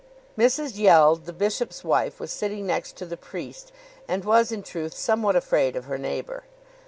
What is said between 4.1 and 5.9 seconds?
was in truth somewhat afraid of